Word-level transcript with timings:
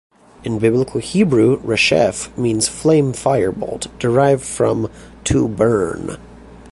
In 0.43 0.57
Biblical 0.57 0.99
Hebrew, 0.99 1.61
"resheph" 1.61 2.35
means 2.35 2.67
"flame, 2.67 3.13
firebolt", 3.13 3.85
derived 3.99 4.41
from 4.43 4.89
"to 5.25 5.47
burn". 5.47 6.17